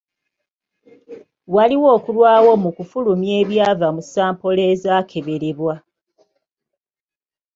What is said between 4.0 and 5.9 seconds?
sampolo ezaakeberebwa.